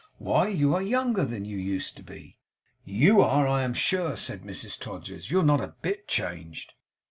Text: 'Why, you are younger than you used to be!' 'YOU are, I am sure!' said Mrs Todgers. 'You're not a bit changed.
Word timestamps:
'Why, 0.17 0.47
you 0.47 0.73
are 0.73 0.81
younger 0.81 1.23
than 1.25 1.45
you 1.45 1.59
used 1.59 1.95
to 1.97 2.01
be!' 2.01 2.39
'YOU 2.83 3.21
are, 3.21 3.47
I 3.47 3.61
am 3.61 3.75
sure!' 3.75 4.15
said 4.15 4.41
Mrs 4.41 4.79
Todgers. 4.79 5.29
'You're 5.29 5.43
not 5.43 5.61
a 5.61 5.75
bit 5.83 6.07
changed. 6.07 6.73